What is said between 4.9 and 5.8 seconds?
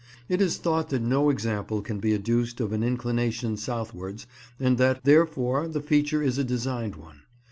therefore, the